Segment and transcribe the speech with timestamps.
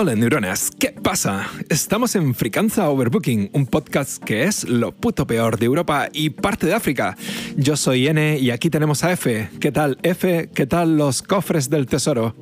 [0.00, 1.48] Hola neuronas, ¿qué pasa?
[1.68, 6.68] Estamos en Fricanza Overbooking, un podcast que es lo puto peor de Europa y parte
[6.68, 7.16] de África.
[7.56, 9.50] Yo soy N y aquí tenemos a F.
[9.58, 10.50] ¿Qué tal F?
[10.54, 12.36] ¿Qué tal los cofres del tesoro?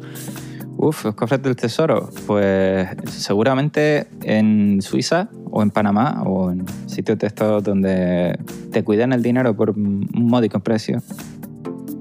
[0.76, 2.10] Uf, los cofres del tesoro.
[2.26, 8.38] Pues seguramente en Suiza o en Panamá o en sitios de estos donde
[8.70, 11.00] te cuidan el dinero por un módico precio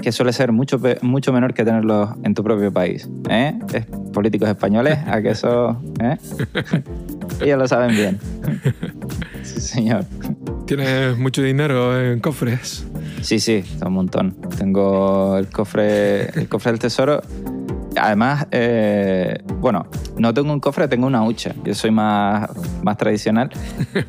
[0.05, 3.09] que suele ser mucho, mucho menor que tenerlo en tu propio país.
[3.27, 3.57] ¿eh?
[4.13, 5.81] Políticos españoles, a que eso...
[5.99, 6.15] ¿eh?
[7.41, 8.19] Ellos lo saben bien.
[9.41, 10.05] Sí, señor.
[10.67, 12.85] ¿Tienes mucho dinero en cofres?
[13.21, 14.35] Sí, sí, un montón.
[14.59, 17.23] Tengo el cofre, el cofre del tesoro.
[17.99, 19.87] Además, eh, bueno,
[20.19, 21.55] no tengo un cofre, tengo una hucha.
[21.63, 22.47] Yo soy más,
[22.83, 23.49] más tradicional.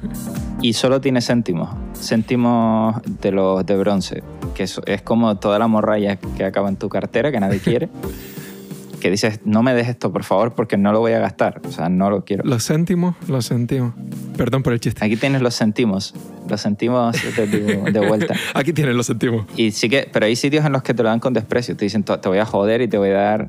[0.60, 1.70] y solo tiene céntimos.
[1.94, 4.22] Céntimos de los de bronce
[4.56, 7.90] que es, es como toda la morralla que acaba en tu cartera, que nadie quiere.
[9.00, 11.60] que dices, no me des esto, por favor, porque no lo voy a gastar.
[11.68, 12.42] O sea, no lo quiero.
[12.44, 13.92] Los céntimos, los sentimos.
[14.36, 15.04] Perdón por el chiste.
[15.04, 16.14] Aquí tienes los sentimos.
[16.48, 18.34] Los sentimos de, de, vuelta.
[18.54, 19.46] Aquí tienes los sentimos.
[19.56, 21.76] Y sí que, pero hay sitios en los que te lo dan con desprecio.
[21.76, 23.48] Te dicen, te voy a joder y te voy a dar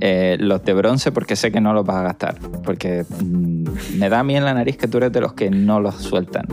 [0.00, 2.38] eh, los de bronce porque sé que no los vas a gastar.
[2.64, 5.50] Porque mm, me da a mí en la nariz que tú eres de los que
[5.50, 6.46] no los sueltan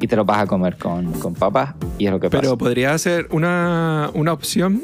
[0.00, 2.40] y te lo vas a comer con, con papas y es lo que pasa.
[2.40, 4.82] Pero podría ser una, una opción.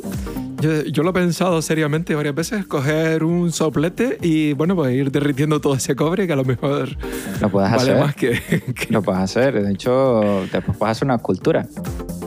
[0.61, 5.11] Yo, yo, lo he pensado seriamente varias veces, coger un soplete y bueno, pues ir
[5.11, 6.97] derritiendo todo ese cobre que a lo mejor
[7.41, 8.01] lo puedes vale hacer.
[8.01, 8.41] más que,
[8.89, 9.63] Lo puedes hacer.
[9.63, 11.67] De hecho, después puedes hacer una escultura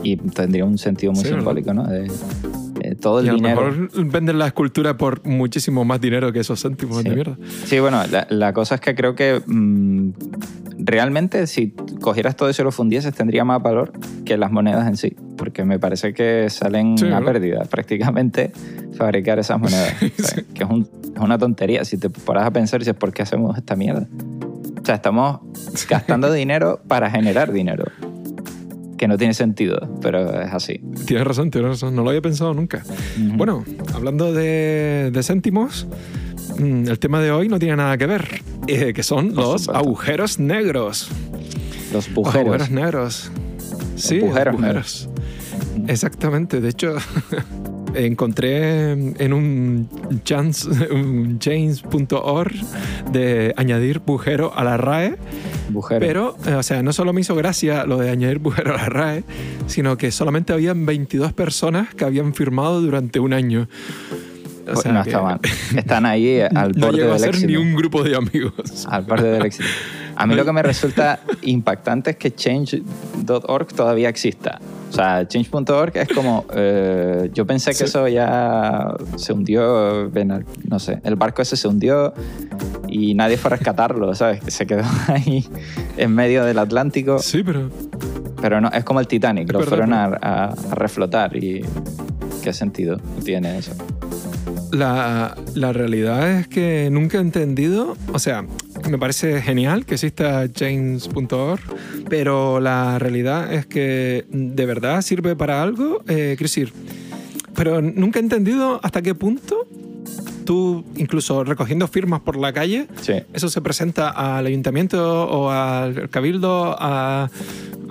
[0.02, 1.84] y tendría un sentido muy simbólico, ¿no?
[1.84, 2.10] De,
[3.00, 3.70] todo el y a dinero.
[3.70, 7.08] lo mejor venden la escultura por muchísimo más dinero que esos céntimos sí.
[7.08, 7.36] de mierda.
[7.64, 10.10] Sí, bueno, la, la, cosa es que creo que mmm,
[10.90, 13.92] realmente si cogieras todo eso y lo fundieses tendría más valor
[14.24, 18.52] que las monedas en sí, porque me parece que salen sí, a pérdida prácticamente
[18.96, 21.84] fabricar esas monedas, o sea, que es, un, es, una tontería.
[21.84, 24.06] Si te paras a pensar, dices, ¿por qué hacemos esta mierda?
[24.80, 25.40] O sea, estamos
[25.88, 27.84] gastando dinero para generar dinero.
[28.96, 30.80] Que no tiene sentido, pero es así.
[31.06, 31.94] Tienes razón, tienes razón.
[31.94, 32.82] No lo había pensado nunca.
[32.84, 33.36] Uh -huh.
[33.36, 33.64] Bueno,
[33.94, 35.86] hablando de, de céntimos,
[36.58, 39.76] el tema de hoy no tiene nada que ver, eh, que son Por los supuesto.
[39.76, 41.08] agujeros negros.
[41.92, 42.44] Los bujeros.
[42.44, 43.32] Agujeros negros.
[43.96, 45.08] Sí, bujeros agujeros.
[45.86, 46.60] Exactamente.
[46.60, 46.96] De hecho,
[47.94, 49.88] encontré en un,
[50.24, 52.52] chance, un change.org
[53.12, 55.16] de añadir bujero a la RAE.
[55.70, 56.00] Bujero.
[56.00, 58.86] Pero, eh, o sea, no solo me hizo gracia lo de añadir bujero a la
[58.86, 59.24] RAE,
[59.66, 63.68] sino que solamente habían 22 personas que habían firmado durante un año.
[64.72, 65.40] O sea, no que estaban.
[65.76, 67.46] Están ahí al borde no llegó del a ser éxito.
[67.48, 68.86] ni un grupo de amigos.
[68.88, 69.68] Al borde del éxito.
[70.16, 74.58] A mí lo que me resulta impactante es que change.org todavía exista.
[74.90, 76.44] O sea, change.org es como.
[76.54, 77.84] Eh, yo pensé que sí.
[77.84, 80.10] eso ya se hundió.
[80.64, 82.12] No sé, el barco ese se hundió
[82.88, 84.40] y nadie fue a rescatarlo, ¿sabes?
[84.48, 85.46] Se quedó ahí
[85.96, 87.18] en medio del Atlántico.
[87.20, 87.70] Sí, pero.
[88.40, 91.64] Pero no, es como el Titanic, lo fueron a, a, a reflotar y.
[92.42, 93.72] ¿Qué sentido tiene eso?
[94.72, 98.44] La, la, realidad es que nunca he entendido, o sea,
[98.88, 101.60] me parece genial que exista James.org,
[102.08, 106.72] pero la realidad es que de verdad sirve para algo, eh, quiero decir,
[107.54, 109.66] pero nunca he entendido hasta qué punto
[110.44, 113.14] tú, incluso recogiendo firmas por la calle, sí.
[113.34, 117.28] eso se presenta al ayuntamiento o al cabildo, a,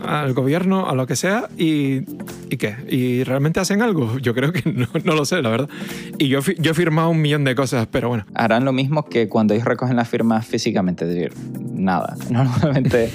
[0.03, 2.03] al gobierno, a lo que sea, y,
[2.49, 2.75] ¿y qué?
[2.89, 4.17] ¿Y realmente hacen algo?
[4.19, 5.69] Yo creo que no, no lo sé, la verdad.
[6.17, 8.25] Y yo, yo he firmado un millón de cosas, pero bueno.
[8.33, 11.33] Harán lo mismo que cuando ellos recogen las firmas físicamente, es decir,
[11.71, 12.15] nada.
[12.29, 13.11] Normalmente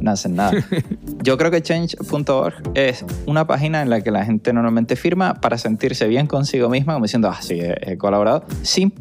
[0.00, 0.52] no hacen nada.
[1.22, 5.56] Yo creo que change.org es una página en la que la gente normalmente firma para
[5.56, 8.92] sentirse bien consigo misma, como diciendo, ah, sí, he, colaborado, sin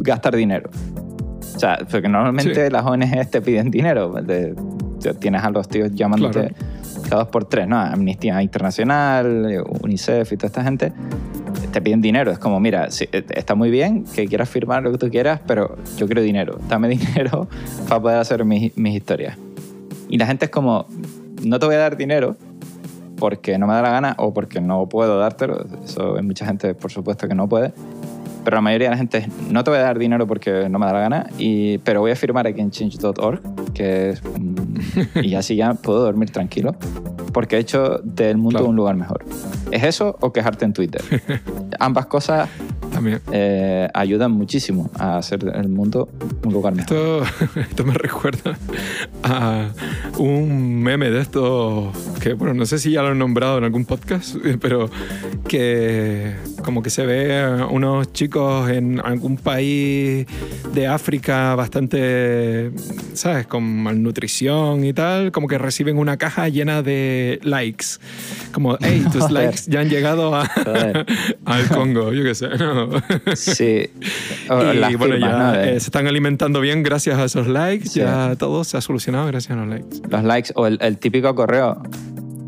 [0.00, 0.70] gastar dinero.
[1.54, 2.70] O sea, porque normalmente sí.
[2.70, 4.12] las ONGs te piden dinero.
[4.22, 4.54] De,
[5.18, 6.54] tienes a los tíos llamándote claro.
[7.08, 7.78] cada dos por tres, ¿no?
[7.78, 10.92] Amnistía Internacional, UNICEF y toda esta gente
[11.72, 12.30] te piden dinero.
[12.30, 15.76] Es como, mira, sí, está muy bien que quieras firmar lo que tú quieras, pero
[15.96, 16.58] yo quiero dinero.
[16.68, 17.48] Dame dinero
[17.88, 19.36] para poder hacer mis, mis historias.
[20.08, 20.86] Y la gente es como,
[21.42, 22.36] no te voy a dar dinero
[23.16, 25.64] porque no me da la gana o porque no puedo dártelo.
[25.84, 27.72] Eso hay mucha gente, por supuesto, que no puede.
[28.46, 30.86] Pero la mayoría de la gente no te voy a dar dinero porque no me
[30.86, 33.40] da la gana, y, pero voy a firmar aquí en change.org,
[33.74, 34.22] que es,
[35.20, 36.76] y así ya puedo dormir tranquilo,
[37.32, 38.70] porque he hecho del mundo Claro.
[38.70, 39.24] un lugar mejor.
[39.72, 41.02] ¿Es eso o quejarte en Twitter?
[41.80, 42.48] Ambas cosas
[42.92, 43.20] También.
[43.32, 46.08] eh, ayudan muchísimo a hacer el mundo
[46.44, 47.24] un lugar mejor.
[47.24, 48.56] Esto, esto me recuerda
[49.24, 49.70] a
[50.18, 51.88] un meme de estos
[52.20, 54.90] que bueno, no sé si ya lo han nombrado en algún podcast, pero
[55.48, 56.34] que
[56.64, 60.26] como que se ve a unos chicos en algún país
[60.74, 62.72] de África bastante,
[63.14, 63.46] ¿sabes?
[63.46, 67.86] Con malnutrición y tal, como que reciben una caja llena de likes.
[68.52, 69.32] Como, hey, tus Joder.
[69.32, 70.42] likes ya han llegado a-
[71.44, 72.48] al Congo, yo qué sé.
[72.58, 72.88] ¿no?
[73.36, 73.88] Sí.
[74.48, 75.54] O y bueno, firmas, ya ¿no?
[75.54, 78.00] Eh, se están alimentando bien gracias a esos likes, Sí.
[78.00, 80.00] ya todo se ha solucionado gracias a los likes.
[80.10, 81.80] Los likes o el, el típico correo.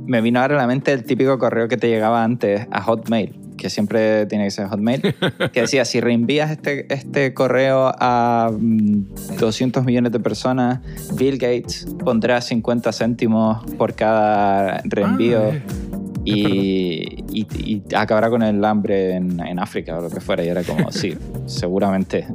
[0.09, 3.39] Me vino ahora a la mente el típico correo que te llegaba antes a Hotmail,
[3.59, 5.03] que siempre tiene que ser Hotmail,
[5.53, 10.81] que decía, si reenvías este, este correo a mm, 200 millones de personas,
[11.15, 18.63] Bill Gates pondrá 50 céntimos por cada reenvío Ah, y, y- y acabará con el
[18.65, 20.45] hambre en, en África o lo que fuera.
[20.45, 21.17] Y era como, sí,
[21.47, 22.27] seguramente eh,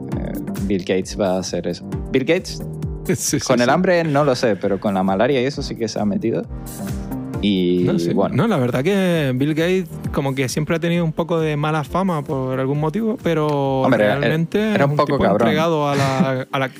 [0.64, 1.88] Bill Gates va a hacer eso.
[2.12, 2.62] Bill Gates
[3.06, 5.76] Sí, sí, con el hambre no lo sé, pero con la malaria y eso sí
[5.76, 6.44] que se ha metido.
[7.44, 8.14] Y No, sí.
[8.14, 11.58] bueno, No, la verdad que Bill Gates como que siempre ha tenido un poco de
[11.58, 15.90] mala fama por algún motivo, pero Hombre, era- realmente era es un poco tipo entregado
[15.90, 16.72] a la, a, la,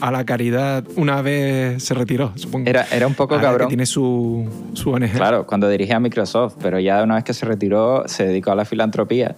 [0.00, 2.68] a la caridad una vez se retiró, supongo.
[2.68, 3.68] era, era un poco Ahora que cabrón.
[3.68, 5.12] tiene su, su ONG.
[5.12, 8.66] Claro, cuando dirigía Microsoft, pero ya una vez que se retiró se dedicó a la
[8.66, 9.34] filantropía.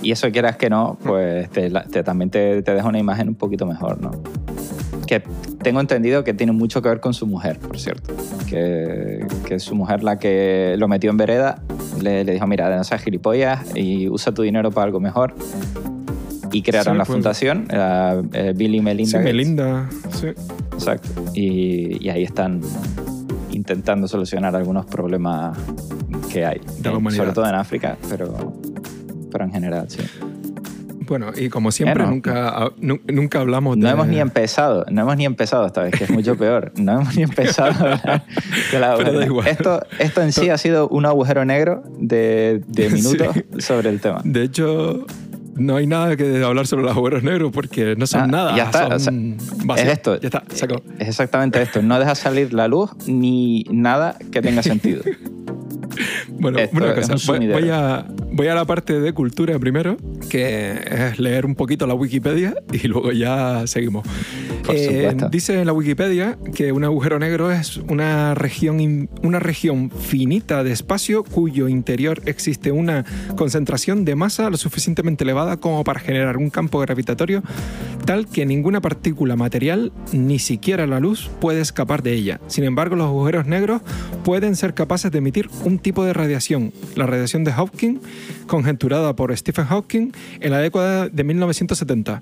[0.00, 3.34] Y eso quieras que no, pues te, te- también te, te deja una imagen un
[3.34, 4.12] poquito mejor, ¿no?
[5.08, 5.22] Que
[5.62, 8.14] tengo entendido que tiene mucho que ver con su mujer, por cierto.
[8.48, 11.62] Que, que su mujer la que lo metió en vereda,
[12.00, 15.34] le, le dijo, mira, no seas gilipollas y usa tu dinero para algo mejor.
[16.52, 17.14] Y crearon Sí, la pues.
[17.14, 19.34] fundación, era, eh, Bill y Melinda Sí, Gates.
[19.34, 19.88] Melinda.
[20.12, 20.28] Sí.
[20.72, 21.08] Exacto.
[21.34, 22.60] Y, y ahí están
[23.50, 25.56] intentando solucionar algunos problemas
[26.32, 26.60] que hay.
[26.80, 27.10] De la Eh.
[27.12, 28.54] Sobre todo en África, pero,
[29.30, 30.00] pero en general, sí.
[31.08, 32.10] Bueno, y como siempre, Bueno.
[32.16, 33.92] nunca, nu- nunca hablamos No de...
[33.94, 36.72] hemos ni empezado, no hemos ni empezado esta vez, que es mucho peor.
[36.76, 38.24] No hemos ni empezado a hablar
[38.72, 39.46] de la Pero da igual.
[39.48, 43.28] Esto, esto en sí ha sido un agujero negro de, de minutos
[43.58, 44.20] sobre el tema.
[44.24, 45.06] De hecho,
[45.56, 48.56] no hay nada que hablar sobre los agujeros negros porque no son Ah, nada.
[48.56, 49.86] ya está, son o sea, vacíos.
[49.88, 50.20] Es esto.
[50.20, 50.42] Ya está.
[50.98, 51.82] Es exactamente esto.
[51.82, 55.02] No deja salir la luz ni nada que tenga sentido.
[56.40, 59.96] Bueno, Esto una cosa, un voy a, voy a la parte de cultura primero,
[60.28, 60.72] que
[61.10, 64.06] es leer un poquito la Wikipedia y luego ya seguimos.
[64.70, 69.90] Eh, dice en la Wikipedia que un agujero negro es una región, in- una región
[69.90, 73.04] finita de espacio cuyo interior existe una
[73.36, 77.42] concentración de masa lo suficientemente elevada como para generar un campo gravitatorio
[78.04, 82.40] tal que ninguna partícula material, ni siquiera la luz, puede escapar de ella.
[82.46, 83.82] Sin embargo, los agujeros negros
[84.24, 87.98] pueden ser capaces de emitir un tipo de radiación, la radiación de Hawking,
[88.48, 90.10] conjeturada por Stephen Hawking
[90.40, 92.20] en la década de 1970.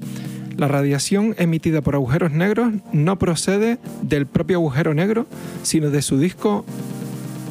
[0.59, 5.27] La radiación emitida por agujeros negros no procede del propio agujero negro,
[5.63, 6.65] sino de su disco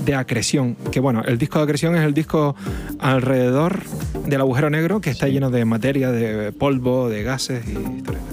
[0.06, 0.76] de acreción.
[0.92, 2.56] Que bueno, el disco de acreción es el disco
[3.00, 3.82] alrededor
[4.28, 8.24] del agujero negro que está lleno de materia, de polvo, de gases y historias.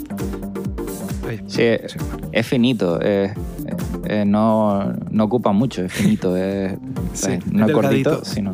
[1.29, 1.41] Ahí.
[1.47, 1.62] Sí,
[2.33, 3.00] es, finito.
[3.00, 3.33] es-
[4.05, 6.37] eh, no, no ocupa mucho, es finito.
[6.37, 6.75] Es,
[7.15, 8.25] Sí, no es delgadito.
[8.25, 8.53] sino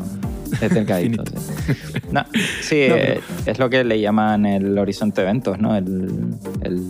[0.61, 1.25] es delgadito.
[1.69, 2.01] Sí.
[2.13, 2.25] No,
[2.63, 5.77] sí, No, eh, es lo que le llaman el horizonte de eventos, ¿no?
[5.77, 6.83] El, el-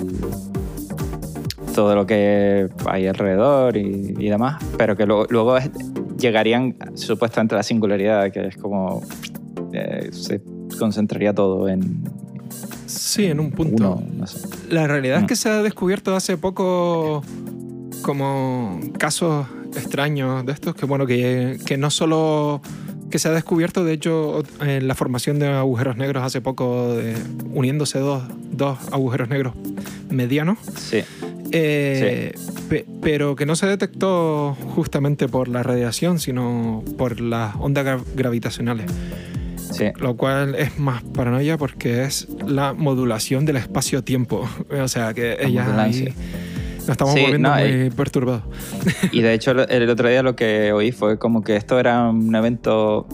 [1.74, 5.70] todo lo que hay alrededor y, y demás, pero que luego, luego es-
[6.18, 9.02] llegarían supuestamente a la singularidad, que es como
[9.72, 10.40] eh, se
[10.78, 12.02] concentraría todo en
[12.86, 13.94] Sí, en un punto.
[13.98, 14.48] uno, no sé.
[14.70, 15.26] La realidad es Mm.
[15.26, 17.22] que se ha descubierto hace poco
[18.02, 22.60] como casos extraños de estos, que bueno, que, que no solo
[23.10, 27.16] que se ha descubierto, de hecho, en la formación de agujeros negros hace poco, de-
[27.54, 28.22] uniéndose dos,
[28.52, 29.54] dos agujeros negros
[30.10, 31.02] medianos, Sí,
[31.52, 32.34] eh,
[32.68, 38.02] pe- pero que no se detectó justamente por la radiación, sino por las ondas gra-
[38.14, 38.86] gravitacionales
[39.72, 39.86] sí.
[39.98, 44.48] lo cual es más paranoia porque es la modulación del espacio-tiempo.
[44.70, 46.14] O sea que ella ahí modulancia.
[46.88, 48.42] Nos estamos Sí, volviendo no, muy eh, perturbados.
[49.12, 52.08] Y de hecho, el- el otro día lo que oí fue como que esto era
[52.10, 53.06] un evento.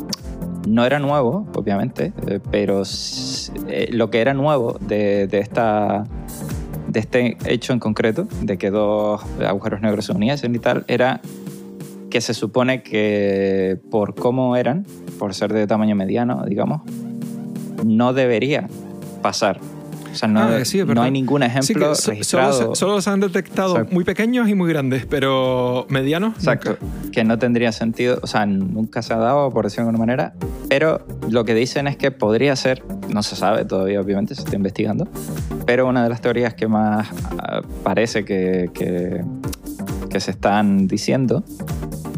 [0.67, 2.83] No era nuevo, obviamente, eh, pero
[3.69, 6.05] eh, lo que era nuevo de, de esta,
[6.89, 11.21] de este hecho en concreto, de que dos agujeros negros se uniesen y tal, era
[12.09, 14.87] que se supone que por cómo eran,
[15.19, 16.81] por ser de tamaño mediano, digamos,
[17.85, 18.67] no debería
[19.21, 19.61] pasar.
[20.15, 22.53] O sea, no, Ah, sí, no hay ningún Sí, ejemplo so- registrado.
[22.53, 23.95] solo, se, solo se han detectado Exacto.
[23.95, 26.35] muy pequeños y muy grandes, pero medianos.
[26.37, 27.11] Exacto, nunca.
[27.11, 30.35] que no tendría sentido, o sea, nunca se ha dado, por decirlo de alguna manera,
[30.69, 34.55] pero lo que dicen es que podría ser, no se sabe todavía, obviamente, se está
[34.57, 35.09] investigando,
[35.67, 39.25] pero una de las teorías que más ah, parece que, que,
[40.11, 41.43] que se están diciendo,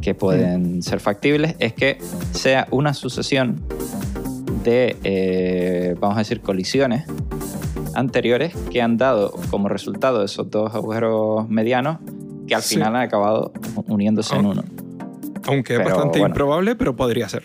[0.03, 1.99] que pueden ser factibles es que
[2.33, 3.61] sea una sucesión
[4.65, 7.05] de, eh, vamos a decir, colisiones
[7.97, 11.99] anteriores que han dado como resultado esos dos agujeros medianos
[12.47, 12.75] que al Sí.
[12.77, 13.53] final han acabado
[13.89, 14.49] uniéndose en Ah.
[14.51, 14.63] uno.
[15.47, 16.33] Aunque es Pero, bastante bueno.
[16.33, 17.43] improbable, pero podría ser.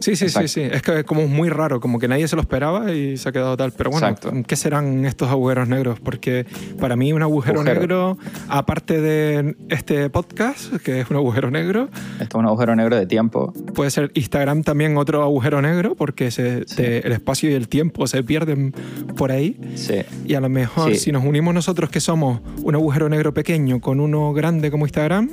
[0.00, 0.48] Sí, sí, Exacto.
[0.48, 0.68] sí, sí.
[0.72, 3.32] Es que es como muy raro, como que nadie se lo esperaba y se ha
[3.32, 3.72] quedado tal.
[3.72, 4.32] Pero bueno, Exacto.
[4.46, 6.00] ¿qué serán estos agujeros negros?
[6.00, 6.46] Porque
[6.80, 7.80] para mí un agujero, Agujero.
[7.80, 8.18] negro,
[8.48, 11.88] aparte de este podcast, que es un agujero negro,
[12.20, 13.52] Esto es un agujero negro de tiempo.
[13.74, 16.76] puede ser Instagram también otro agujero negro, porque se- Sí.
[16.76, 18.72] te- el espacio y el tiempo se pierden
[19.16, 19.56] por ahí.
[19.76, 20.98] Sí, Y a lo mejor Sí.
[20.98, 25.30] si nos unimos nosotros que somos un agujero negro pequeño con uno grande como Instagram,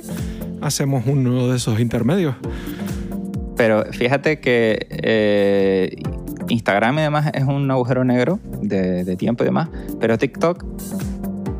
[0.60, 2.11] hacemos uno de esos intermedios.
[3.56, 6.02] Pero fíjate que eh,
[6.48, 9.68] Instagram y demás es un agujero negro de, de tiempo y demás,
[10.00, 10.64] pero TikTok,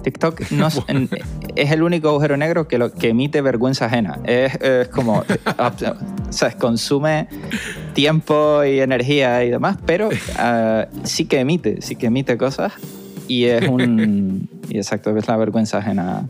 [0.02, 0.80] TikTok no es,
[1.71, 4.18] el único agujero negro que, lo, que emite vergüenza ajena.
[4.25, 5.21] Es, es como,
[5.59, 7.28] o sea, consume
[7.94, 12.73] tiempo y energía y demás, pero ah, sí que emite, sí que emite cosas
[13.28, 16.26] y es un, y exacto, es la vergüenza ajena.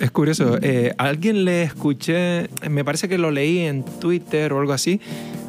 [0.00, 0.58] Es curioso.
[0.62, 5.00] eh, alguien le escuché, me parece que lo leí en Twitter o algo así,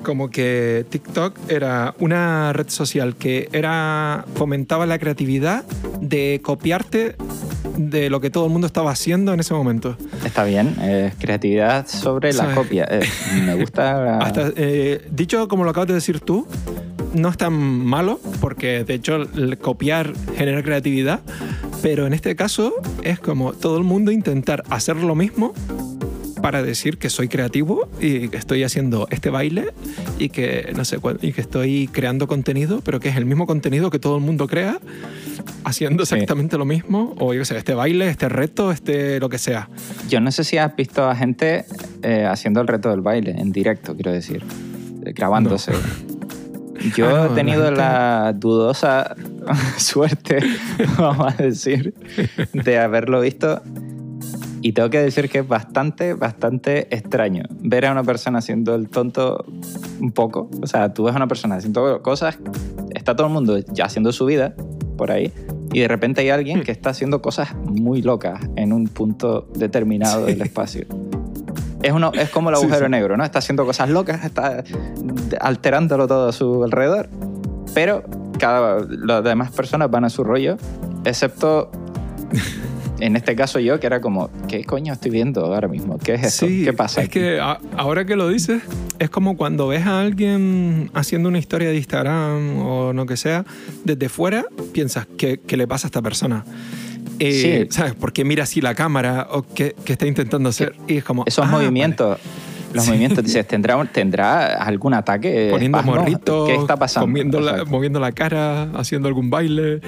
[0.03, 5.65] como que TikTok era una red social que era fomentaba la creatividad
[5.99, 7.15] de copiarte
[7.77, 9.97] de lo que todo el mundo estaba haciendo en ese momento.
[10.23, 12.55] Está bien, es creatividad sobre la ¿Sabes?
[12.55, 12.87] copia.
[12.89, 13.01] Eh,
[13.45, 14.19] me gusta...
[14.19, 16.47] Hasta, eh, dicho como lo acabas de decir tú,
[17.13, 21.21] no es tan malo, porque de hecho el copiar genera creatividad,
[21.85, 22.73] pero en este caso
[23.03, 25.53] es como todo el mundo intentar hacer lo mismo
[26.41, 29.67] para decir que soy creativo y que estoy haciendo este baile
[30.17, 33.91] y que no sé y que estoy creando contenido, pero que es el mismo contenido
[33.91, 34.79] que todo el mundo crea,
[35.63, 36.15] haciendo Sí.
[36.15, 39.69] exactamente lo mismo, o yo qué sé, este baile, este reto, este lo que sea.
[40.09, 41.65] Yo no sé si has visto a gente
[42.01, 44.43] eh, haciendo el reto del baile en directo, quiero decir,
[45.05, 45.71] eh, grabándose.
[46.95, 49.15] Yo Ah, no, he la tenido gente- la dudosa
[49.77, 50.39] suerte,
[50.97, 51.93] vamos a decir,
[52.53, 53.61] de haberlo visto.
[54.61, 58.89] Y tengo que decir que es bastante, bastante extraño ver a una persona haciendo el
[58.89, 59.45] tonto
[59.99, 60.49] un poco.
[60.63, 62.39] O sea, tú ves a una persona haciendo cosas,
[62.95, 64.55] está todo el mundo ya haciendo su vida
[64.97, 65.31] por ahí,
[65.71, 70.25] y de repente hay alguien que está haciendo cosas muy locas en un punto determinado
[70.25, 70.31] Sí.
[70.33, 70.85] del espacio.
[71.83, 72.91] Es, uno, es como el Sí, agujero sí.
[72.91, 73.23] negro, ¿no?
[73.23, 74.63] Está haciendo cosas locas, está
[75.41, 77.09] alterándolo todo a su alrededor,
[77.75, 78.03] pero
[78.37, 80.57] cada, las demás personas van a su rollo,
[81.03, 81.71] excepto
[82.99, 85.97] en este caso yo, que era como, ¿qué coño estoy viendo ahora mismo?
[85.97, 86.47] ¿Qué es esto?
[86.47, 87.01] Sí, ¿Qué pasa?
[87.01, 87.19] Es aquí?
[87.19, 88.61] que a- ahora que lo dices,
[88.99, 93.43] es como cuando ves a alguien haciendo una historia de Instagram o lo que sea,
[93.83, 96.45] desde fuera piensas, ¿qué, qué le pasa a esta persona?
[97.19, 97.75] Eh, Sí.
[97.75, 97.93] ¿Sabes?
[97.95, 100.75] ¿Por qué mira así la cámara o qué, qué está intentando hacer?
[100.87, 101.23] Y es como.
[101.25, 102.17] Esos ah, movimientos,
[102.75, 102.89] los Sí.
[102.91, 105.29] movimientos, dices, ¿tendrá, ¿tendrá algún ataque?
[105.29, 105.51] vale.
[105.51, 105.99] Poniendo espasmos?
[105.99, 107.07] morritos, ¿Qué está pasando?
[107.07, 107.71] Moviendo la, Exacto.
[107.71, 109.81] moviendo la cara, haciendo algún baile.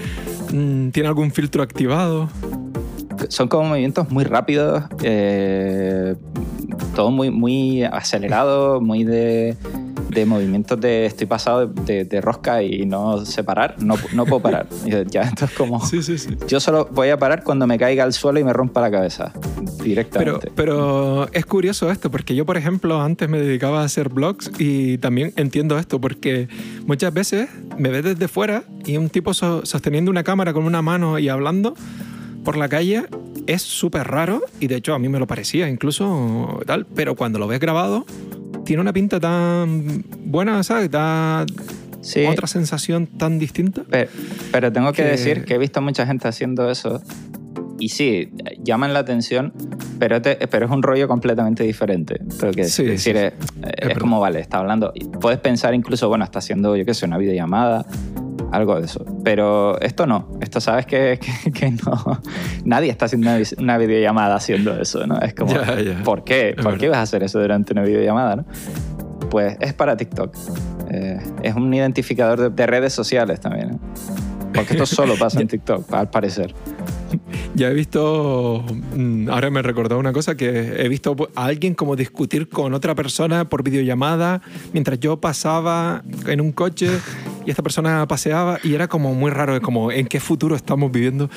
[0.54, 2.30] mm, ¿Tiene algún filtro activado?
[3.30, 6.16] Son como movimientos muy rápidos, eh,
[6.96, 9.56] todo muy, muy acelerado, muy de,
[10.10, 14.42] de movimientos de estoy pasado de, de rosca y no sé parar, no, no puedo
[14.42, 14.68] parar.
[15.12, 15.86] Ya, esto es como...
[15.86, 16.36] Sí, sí, sí.
[16.48, 19.32] Yo solo voy a parar cuando me caiga al suelo y me rompa la cabeza,
[19.34, 20.52] Pero, directamente.
[20.56, 24.98] pero es curioso esto, porque yo, por ejemplo, antes me dedicaba a hacer blogs y
[25.00, 26.48] también entiendo esto, porque
[26.86, 30.82] muchas veces me ves desde fuera y un tipo so- sosteniendo una cámara con una
[30.82, 31.74] mano y hablando
[32.48, 33.04] por la calle
[33.46, 37.40] es súper raro y de hecho a mí me lo parecía incluso tal, pero cuando
[37.40, 38.06] lo ves grabado
[38.64, 40.90] tiene una pinta tan buena, ¿sabes?
[40.90, 41.46] Da
[42.00, 43.82] Sí, otra sensación tan distinta.
[43.90, 44.10] Pero,
[44.54, 47.02] pero tengo que, que- decir que he visto mucha gente haciendo eso
[47.80, 48.30] y sí,
[48.64, 49.52] llaman la atención,
[50.00, 52.22] pero, te- pero es un rollo completamente diferente.
[52.40, 54.94] Pero que Sí, decir, sí, es, como, vale, está hablando.
[55.20, 57.86] Puedes pensar incluso, bueno, está haciendo, yo qué sé, una videollamada,
[58.52, 59.06] algo de eso.
[59.24, 62.22] Pero esto no, esto sabes que, que, que no.
[62.66, 65.20] Nadie está haciendo una, videollamada haciendo eso, ¿no?
[65.20, 66.04] Es como, Ya, ya.
[66.04, 66.56] ¿por qué?
[66.62, 68.46] ¿Por qué vas a hacer eso durante una videollamada, no?
[69.30, 70.36] Pues es para TikTok.
[70.90, 73.72] Eh, es un identificador de, de redes sociales también.
[73.72, 73.78] ¿eh?
[74.54, 76.54] Porque esto solo pasa en TikTok, al parecer.
[77.56, 78.64] Ya he visto,
[78.96, 82.96] mm, ahora me recordó una cosa, que he visto a alguien como discutir con otra
[82.96, 84.42] persona por videollamada
[84.74, 86.90] mientras yo pasaba en un coche
[87.48, 90.92] y esta persona paseaba y era como muy raro, es como en qué futuro estamos
[90.92, 91.30] viviendo.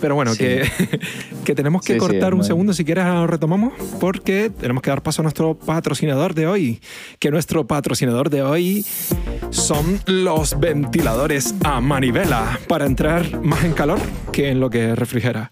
[0.00, 0.38] Pero bueno, Sí.
[0.38, 0.62] que,
[1.44, 5.02] que tenemos que Sí, cortar un segundo, si quieres lo retomamos, porque tenemos que dar
[5.02, 6.80] paso a nuestro patrocinador de hoy,
[7.18, 8.86] que nuestro patrocinador de hoy
[9.50, 13.98] son los ventiladores a manivela para entrar más en calor
[14.32, 15.50] que en lo que refrigera.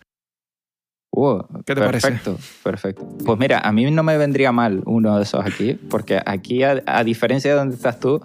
[1.16, 2.08] Uh, ¿Qué te parece?
[2.08, 3.08] perfecto, perfecto.
[3.24, 6.82] Pues mira, a mí no me vendría mal uno de esos aquí, porque aquí, a,
[6.86, 8.20] a diferencia de donde estás tú,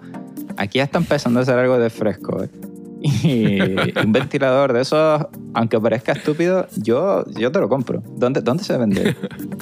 [0.62, 2.42] aquí ya está empezando a hacer algo de fresco.
[2.44, 2.48] ¿eh?
[3.02, 3.58] Y
[4.04, 8.02] un ventilador de esos, aunque parezca estúpido, yo, yo te lo compro.
[8.16, 9.16] ¿Dónde, dónde se vende?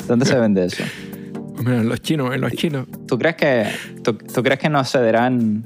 [0.06, 0.82] ¿Dónde se vende eso?
[1.60, 2.86] Mira, en los chinos, en los chinos.
[3.06, 3.64] ¿Tú crees que,
[4.02, 5.64] tú, tú crees que nos cederán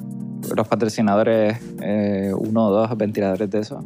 [0.56, 3.84] los patrocinadores eh, uno o dos ventiladores de eso?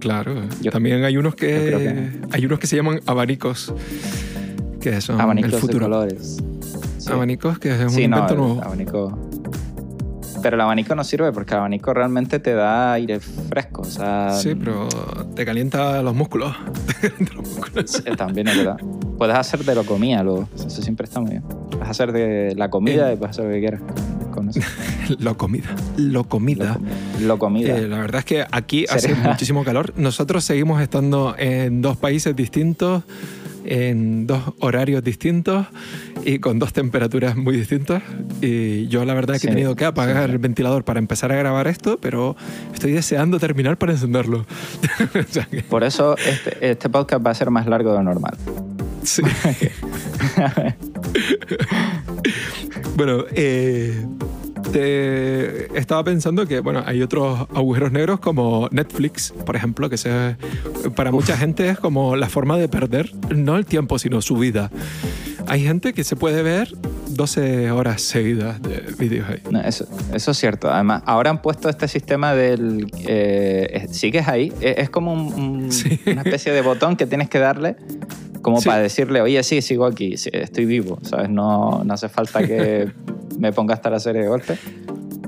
[0.00, 0.34] Claro.
[0.62, 3.72] Yo- También hay unos que, hay unos que se llaman abanicos,
[4.80, 5.86] que son Abanicos el de futuro.
[5.86, 6.38] colores.
[6.98, 7.10] Sí.
[7.12, 8.62] Abanicos, que es un Sí, no, invento el nuevo.
[8.62, 9.27] abanico.
[10.42, 13.82] Pero el abanico no sirve porque el abanico realmente te da aire fresco.
[13.82, 14.88] O sea, Sí, pero
[15.34, 16.54] te calienta los músculos.
[16.86, 18.02] Te calienta los músculos.
[18.04, 18.76] eh, también es verdad.
[19.18, 20.48] Puedes hacer de lo comida, luego.
[20.54, 21.42] Eso siempre está muy bien.
[21.70, 23.14] Puedes hacer de la comida Eh.
[23.14, 23.80] y puedes hacer lo que quieras
[24.32, 24.60] con, eso.
[25.18, 25.68] Lo comida.
[25.96, 26.78] Lo comida.
[27.20, 27.76] Lo comida.
[27.76, 29.92] Eh, la verdad es que aquí hace muchísimo calor.
[29.96, 33.02] Nosotros seguimos estando en dos países distintos,
[33.64, 35.66] en dos horarios distintos
[36.24, 38.02] y con dos temperaturas muy distintas.
[38.40, 40.98] Y yo la verdad es que he Sí, tenido que apagar sí, el ventilador para
[40.98, 42.36] empezar a grabar esto, pero
[42.74, 44.44] estoy deseando terminar para encenderlo.
[45.14, 48.02] O sea que, Por eso este, este podcast va a ser más largo de lo
[48.04, 48.36] normal.
[49.02, 49.22] sí.
[52.96, 54.04] bueno, eh,
[54.72, 60.36] te- estaba pensando que bueno, hay otros agujeros negros como Netflix, por ejemplo, que se,
[60.94, 64.70] para mucha gente es como la forma de perder no el tiempo, sino su vida.
[65.48, 66.68] Hay gente que se puede ver
[67.08, 69.40] 12 horas seguidas de vídeos ahí.
[69.50, 70.70] No, eso, eso es cierto.
[70.70, 72.90] Además, ahora han puesto este sistema del...
[73.06, 74.52] eh, sigues ahí.
[74.60, 76.00] Es, como un- un- Sí.
[76.06, 77.76] una especie de botón que tienes que darle
[78.42, 78.68] como Sí.
[78.68, 80.98] para decirle, oye, sí, sigo aquí, estoy vivo.
[81.02, 81.28] ¿Sabes?
[81.30, 82.90] No, no hace falta que
[83.38, 84.56] me ponga hasta la serie de golpe.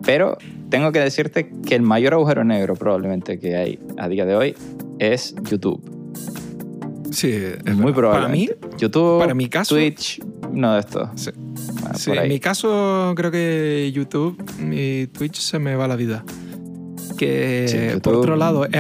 [0.05, 0.37] Pero
[0.69, 4.55] tengo que decirte que el mayor agujero negro probablemente que hay a día de hoy
[4.99, 5.83] es YouTube.
[7.11, 8.13] Sí, es Muy verdad.
[8.13, 8.49] Para mí.
[8.79, 10.21] YouTube, para mi caso- Twitch,
[10.53, 11.09] uno de estos.
[11.97, 12.11] sí.
[12.13, 16.25] En mi caso creo que YouTube y Twitch se me va la vida.
[17.19, 18.71] Que Sí, por otro lado, sí.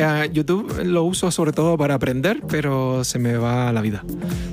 [0.00, 4.04] eh, YouTube lo uso sobre todo para aprender, pero se me va la vida.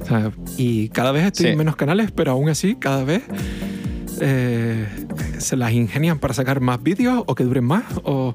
[0.02, 3.24] O sea, y cada vez estoy en menos canales, pero aún así, cada vez
[4.20, 4.86] eh,
[5.38, 8.34] se las ingenian para sacar más vídeos o que duren más o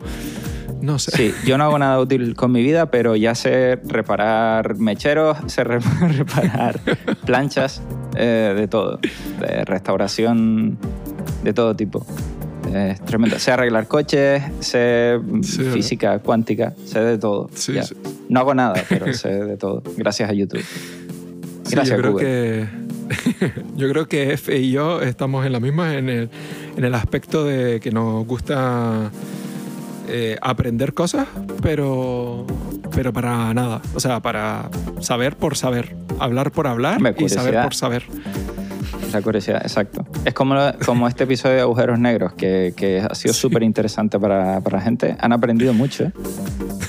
[0.83, 1.11] no sé.
[1.13, 5.65] Sí, yo no hago nada útil con mi vida, pero ya sé reparar mecheros, sé
[5.65, 5.79] re-
[6.19, 6.79] reparar
[7.25, 7.81] planchas,
[8.17, 8.99] eh, de todo,
[9.41, 10.77] de restauración
[11.43, 12.05] de todo tipo.
[12.75, 13.39] Es tremendo.
[13.39, 17.49] Sé arreglar coches, sé Sí, física cuántica, sé de todo.
[17.55, 17.75] Sí.
[18.29, 19.83] No hago nada, pero sé de todo.
[19.97, 20.65] Gracias a YouTube.
[21.71, 22.27] Gracias, yo creo Google.
[22.27, 26.31] que yo creo que F y yo estamos en la misma en el,
[26.77, 29.11] en el aspecto de que nos gusta
[30.09, 31.27] eh, aprender cosas,
[31.63, 32.47] pero
[32.95, 34.69] pero para nada, o sea, para
[35.01, 38.05] saber por saber, hablar por hablar Hombre, y saber por saber.
[39.13, 40.07] La curiosidad, exacto.
[40.25, 40.55] Es como,
[40.87, 44.83] como este episodio de agujeros negros, que, que ha sido súper interesante para, para la
[44.83, 45.17] gente.
[45.21, 46.13] Han aprendido mucho,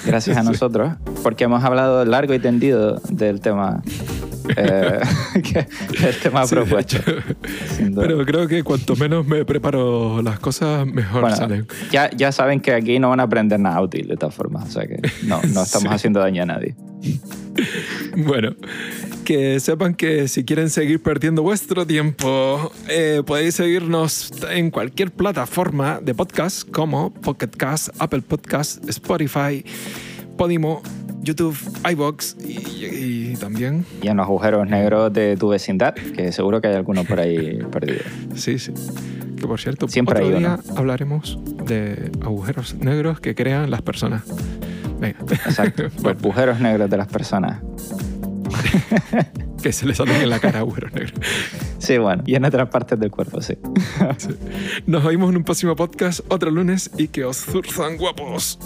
[0.05, 0.47] gracias a Sí.
[0.47, 3.81] nosotros, porque hemos hablado largo y tendido del tema,
[4.55, 4.99] eh,
[5.43, 5.67] que-
[6.01, 6.97] del tema Sí, propuesto.
[7.95, 11.67] Pero creo que cuanto menos me preparo las cosas, mejor Bueno, salen.
[11.91, 14.71] ya, ya saben que aquí no van a aprender nada útil de todas formas, o
[14.71, 15.95] sea que no, no estamos Sí.
[15.95, 16.75] haciendo daño a nadie.
[18.17, 18.55] Bueno,
[19.25, 25.99] que sepan que si quieren seguir perdiendo vuestro tiempo, eh, podéis seguirnos en cualquier plataforma
[26.01, 29.63] de podcast como Pocket Cast, Apple Podcast, Spotify,
[30.37, 30.81] Podimo,
[31.21, 31.57] YouTube,
[31.91, 32.51] iBox y,
[32.85, 37.03] y también, Y en los agujeros negros de tu vecindad, que seguro que hay alguno
[37.03, 38.01] por ahí perdido.
[38.35, 38.73] sí, sí.
[39.39, 40.77] Que por cierto, Siempre otro hay día uno.
[40.79, 44.23] hablaremos de agujeros negros que crean las personas.
[44.99, 45.83] Venga, Exacto.
[46.03, 47.61] Los agujeros negros de las personas.
[49.61, 51.13] que se les salen en la cara agujeros negros.
[51.79, 53.57] Sí, bueno, y en otras partes del cuerpo, sí.
[54.17, 54.29] Sí.
[54.87, 58.57] Nos oímos en un próximo podcast otro lunes y que os zurzan guapos.